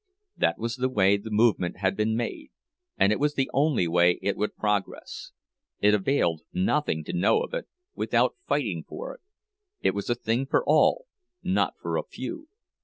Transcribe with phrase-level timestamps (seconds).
[0.35, 2.49] That was the way the movement had been made,
[2.97, 5.31] and it was the only way it would progress;
[5.79, 10.63] it availed nothing to know of it, without fighting for it—it was a thing for
[10.65, 11.05] all,
[11.43, 12.47] not for a few!